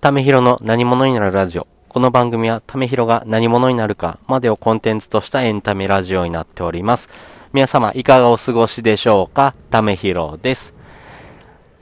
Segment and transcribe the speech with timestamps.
[0.00, 1.66] ためひろの何者になるラジオ。
[1.88, 7.08] この番組はためひろが何者になるかまでをコンテンツとしたエンタメラジオになっております。
[7.52, 9.56] 皆様いかがお過ごしでしょうか？
[9.70, 10.72] ためひろです。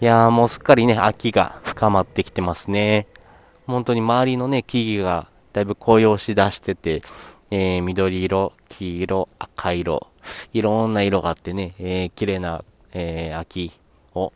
[0.00, 3.06] いやーもうすっかりね、秋が深まってきてますね。
[3.66, 7.02] 本当に周りのね、木々がだいぶ紅葉しだしてて、
[7.50, 10.06] えー、緑色、黄色、赤色、
[10.54, 12.64] いろんな色があってね、えー、綺麗な、
[12.94, 13.72] えー、秋
[14.14, 14.32] を、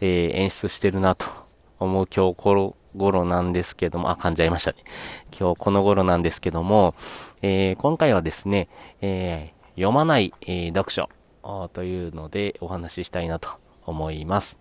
[0.00, 1.26] えー、演出してるなと
[1.80, 4.78] 思う今日この頃なんですけども、あ、噛んじゃいましたね。
[5.38, 6.94] 今日この頃なんですけども、
[7.42, 8.68] えー、今回はですね、
[9.00, 11.08] えー、読まない、えー、読書
[11.74, 13.50] というのでお話ししたいなと
[13.86, 14.58] 思います。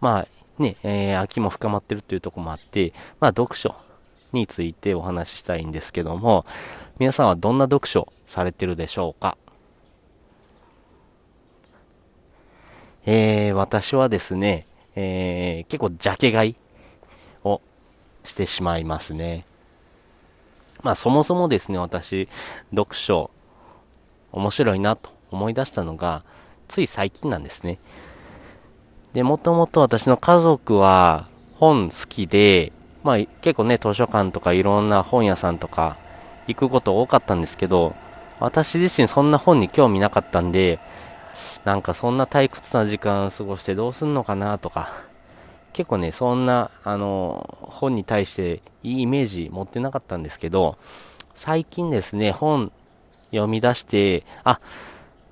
[0.00, 0.26] まあ、
[0.62, 3.74] ね、えー、秋も深まってるというとこもあって、まあ、読書
[4.32, 6.44] についてお話ししたいんですけども、
[6.98, 9.36] 皆さんはどんな読書されてるでしょうか？
[13.06, 16.56] えー、私はですね、えー、結構ジャケ買い
[18.24, 19.44] してしまいますね。
[20.82, 22.28] まあそもそもですね、私、
[22.70, 23.30] 読書、
[24.32, 26.24] 面白いなと思い出したのが、
[26.68, 27.78] つい最近なんですね。
[29.12, 35.98] で、もともと私の家族は本好きで、まあ結構ね、図書館とかいろんな本屋さんとか
[36.46, 37.94] 行くこと多かったんですけど、
[38.38, 40.78] 私自身そんな本に興味なかったんで、
[41.64, 45.09] なんかそんな退屈な時間過ごしてどうすんのかなとか、
[45.72, 50.78] 結構ね、そんな、あの、本に対していいイメージ持ってなかったんですけど、
[51.34, 52.72] 最近ですね、本
[53.30, 54.60] 読み出して、あ、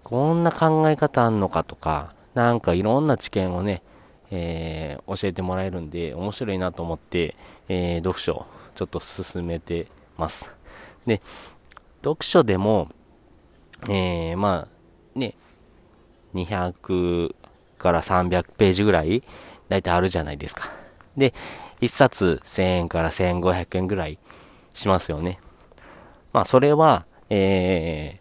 [0.05, 3.83] こんな考え方あんのかとか、なんかいろんな知見をね、
[4.31, 7.37] えー、教えてもらえるんで、面白いなと思って、
[7.69, 10.51] えー、読書ちょっと進めてます。
[11.07, 11.21] で、
[12.03, 12.89] 読書でも、
[13.89, 15.35] えー、まあ、ね、
[16.35, 17.35] 200
[17.79, 19.23] から300ページぐらい、
[19.69, 20.69] だいたいあるじゃないですか。
[21.17, 21.35] で、
[21.81, 24.19] 1冊1000円から1500円ぐらい
[24.75, 25.41] しますよね。
[26.33, 28.21] まあ、それは、え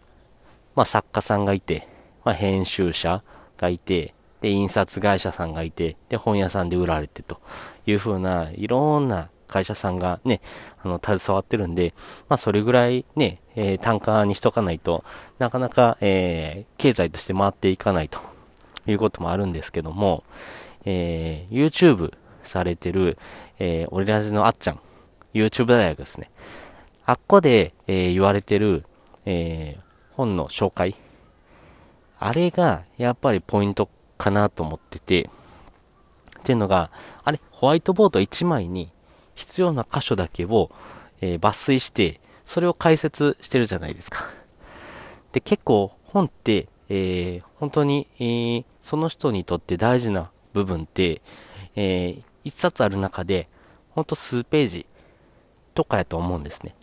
[0.74, 1.88] まあ、作家さんがいて、
[2.24, 3.22] まあ、編集者
[3.56, 7.40] がいて、で、印刷会社さんがいて、で、本屋さんで売られてと
[7.86, 10.40] いう風な、いろんな会社さんがね、
[10.82, 11.94] あの、携わってるんで、
[12.28, 15.04] まあ、それぐらいね、えー、単価にしとかないと
[15.38, 18.20] なかなか、えー、経済として回っていかないと
[18.86, 20.22] いうこともあるんですけども、
[20.84, 22.12] えー、YouTube
[22.42, 23.18] されてる、
[23.58, 24.80] えー、オリラジのあっちゃん、
[25.34, 26.30] YouTube 大学ですね。
[27.04, 28.84] あっこで、えー、言われてる、
[29.24, 29.82] えー、
[30.14, 30.94] 本の紹介。
[32.18, 35.30] あれが、やっぱりポイントかなと思ってて、
[36.40, 36.90] っていうのが、
[37.24, 38.90] あれ、ホワイトボード1枚に
[39.34, 40.70] 必要な箇所だけを、
[41.20, 44.26] えー、抜粋して、それを解説してるじゃないですか。
[45.32, 51.22] で、結構本って、えー、本当に、えー、その人にとって大事な部分って、
[51.76, 53.48] えー、一冊ある中で、
[53.90, 54.86] ほんと数ページ
[55.74, 56.74] とかやと思うんですね。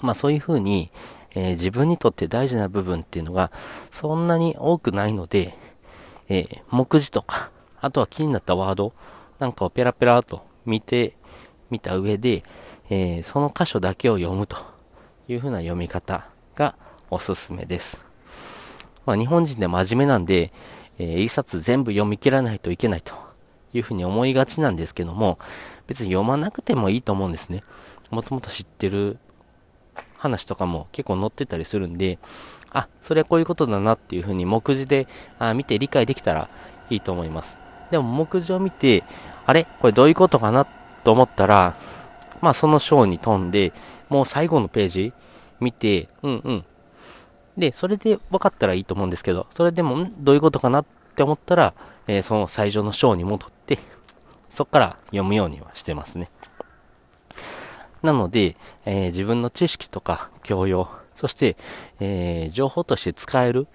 [0.00, 0.90] まあそういう風に、
[1.34, 3.50] えー、自分にとって大事な部分っていうのが
[3.90, 5.54] そんなに多くないので、
[6.28, 8.92] えー、目次とか、あとは気になったワード
[9.38, 11.16] なんかをペラペラと見て
[11.70, 12.42] みた上で、
[12.90, 14.56] えー、その箇所だけを読むと
[15.28, 16.76] いう風な読み方が
[17.10, 18.04] おすすめです。
[19.06, 20.52] まあ日本人で真面目なんで、
[21.02, 23.12] えー、一冊全部読み切らないといけないと
[23.74, 25.40] いうふうに思いがちなんですけども、
[25.88, 27.64] 別に読まなくてもいいと思うんですね。
[28.10, 29.18] もともと知ってる
[30.16, 32.20] 話とかも結構載ってたりするんで、
[32.70, 35.08] あ、それはこういうことだなっていうふうに目次で
[35.40, 36.48] あ見て理解できたら
[36.88, 37.58] いいと思います。
[37.90, 39.02] でも目次を見て、
[39.44, 39.66] あれ？
[39.80, 40.66] これどういうことかな
[41.02, 41.74] と思ったら、
[42.40, 43.72] まあその章に飛んで、
[44.08, 45.12] もう最後のページ
[45.58, 46.64] 見て、うんうん。
[47.56, 51.74] で、それで分かったらいいと思うんですけど、それでも、どういうことかなって思ったら、
[52.06, 53.78] えー、その最初の章に戻って、
[54.48, 56.30] そこから読むようにはしてますね。
[58.02, 61.56] なので、えー、自分の知識とか教養、そして、
[62.00, 63.68] えー、情報として使える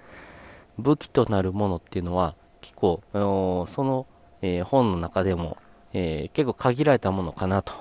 [0.78, 4.06] 武器となるものっていうのは、結構、その、
[4.42, 5.58] えー、本の中でも、
[5.94, 7.74] え、結構限られたものかなと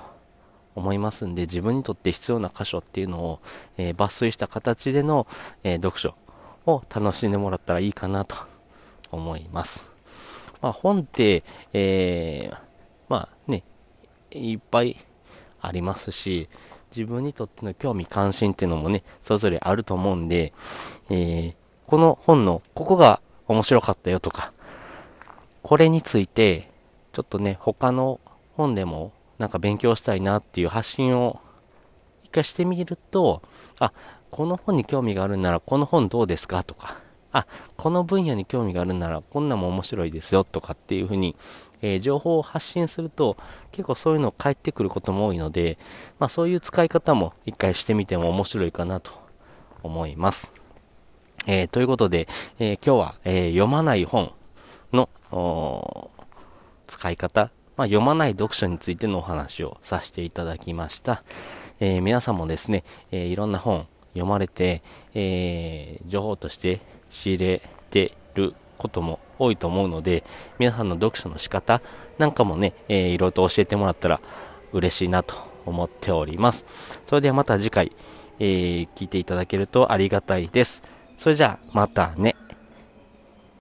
[0.77, 3.39] 思いますんで、自分にとって必要な箇所っていうのを、
[3.77, 5.27] えー、抜粋した形での、
[5.63, 6.15] えー読書
[6.65, 8.35] を楽しんでもらったらいいかなと
[9.11, 9.91] 思います。
[10.61, 11.43] まあ、本って、
[11.73, 12.57] えー
[13.09, 13.63] まあね、
[14.31, 14.97] いっぱい
[15.61, 16.49] ありますし、
[16.95, 20.53] 自分にとっての興味関心っていうのもね、それぞれあると思うんで、
[21.09, 21.55] えー
[21.87, 24.53] この本のここが面白かったよとか、
[25.63, 26.69] これについて、
[27.13, 28.19] ちょっとね、他の
[28.57, 31.39] 本でもなんか勉強したいなっていう発信を
[32.23, 33.41] 一回してみると、
[33.79, 33.93] あ、
[34.31, 36.99] この本に興味があるんならこの本どうですかとか、
[37.31, 37.45] あ、
[37.75, 41.35] この分野に興味があるんなら、こんなも面白いですよ、とかっていうふうに、
[41.81, 43.37] えー、情報を発信すると、
[43.71, 45.77] 結構そういうの返ってくることも多いので、
[46.19, 49.11] まあそういう使い方も一回してみても面白いかなと
[49.83, 50.51] 思います。
[51.45, 52.27] えー、ということで、
[52.59, 54.33] えー、今日は、え読まない本
[54.91, 55.09] の、
[56.87, 61.23] 使い方、まあ、読まない読書についてのお話をさせていただきました。
[61.79, 64.81] え皆さんもですね、えいろんな本読まれて、
[65.13, 66.81] え情報として
[67.11, 70.23] 仕入れてることも多いと思うので、
[70.57, 71.81] 皆さんの読書の仕方
[72.17, 74.19] なんかもね、えー、いろいろと教えてもらったら
[74.73, 75.35] 嬉しいなと
[75.65, 76.65] 思っております。
[77.05, 77.91] それではまた次回、
[78.39, 80.81] えー、聞いていただけるとありがたいです。
[81.17, 82.35] それじゃあ、またね。